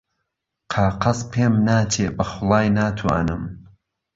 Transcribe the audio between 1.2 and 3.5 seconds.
پێم ناچێ بە خوڵای ناتوانم